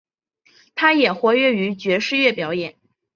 [0.73, 2.75] 他也活跃于爵士乐表演。